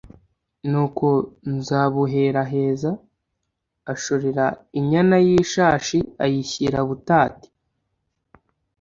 Nuko 0.69 1.07
Nzabuheraheza 1.55 2.91
ashorera 3.93 4.45
inyana 4.79 5.15
y’ishashi, 5.25 5.97
ayishyira 6.23 6.79
butati 6.87 7.47